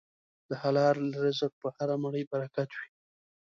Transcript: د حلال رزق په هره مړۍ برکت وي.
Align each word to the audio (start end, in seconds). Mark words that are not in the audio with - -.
د 0.49 0.51
حلال 0.61 0.97
رزق 1.23 1.51
په 1.61 1.67
هره 1.75 1.95
مړۍ 2.03 2.23
برکت 2.31 2.69
وي. 2.77 2.87